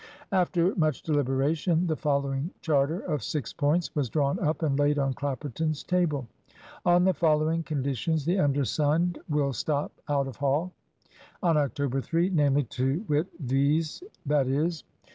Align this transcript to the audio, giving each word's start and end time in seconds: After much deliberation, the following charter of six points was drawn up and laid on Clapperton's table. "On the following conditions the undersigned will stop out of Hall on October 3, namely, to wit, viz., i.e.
After 0.31 0.73
much 0.77 1.03
deliberation, 1.03 1.85
the 1.85 1.95
following 1.95 2.49
charter 2.61 3.01
of 3.01 3.21
six 3.21 3.53
points 3.53 3.93
was 3.95 4.09
drawn 4.09 4.39
up 4.39 4.63
and 4.63 4.79
laid 4.79 4.97
on 4.97 5.13
Clapperton's 5.13 5.83
table. 5.83 6.27
"On 6.87 7.03
the 7.03 7.13
following 7.13 7.61
conditions 7.61 8.25
the 8.25 8.39
undersigned 8.39 9.19
will 9.29 9.53
stop 9.53 9.91
out 10.09 10.27
of 10.27 10.37
Hall 10.37 10.71
on 11.43 11.55
October 11.55 12.01
3, 12.01 12.31
namely, 12.31 12.63
to 12.63 13.05
wit, 13.07 13.27
viz., 13.41 14.01
i.e. 14.27 14.69